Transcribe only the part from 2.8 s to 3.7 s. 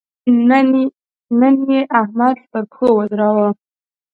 ودراوو.